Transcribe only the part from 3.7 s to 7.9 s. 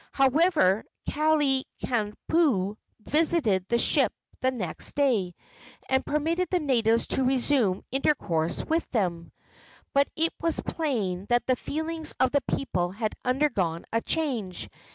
ships the next day, and permitted the natives to resume